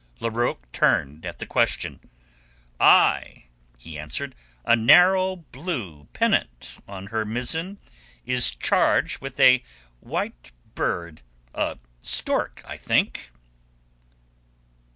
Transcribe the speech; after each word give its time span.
Larocque 0.19 0.71
turned 0.71 1.27
at 1.27 1.37
the 1.37 1.45
question. 1.45 1.99
"Ay," 2.79 3.45
he 3.77 3.99
answered, 3.99 4.33
"a 4.65 4.75
narrow 4.75 5.35
blue 5.35 6.05
pennant 6.11 6.79
on 6.87 7.05
her 7.13 7.23
mizzen 7.23 7.77
is 8.25 8.51
charged 8.55 9.21
with 9.21 9.39
a 9.39 9.61
white 9.99 10.51
bird—a 10.73 11.77
stork, 12.01 12.63
I 12.65 12.77
think." 12.77 13.29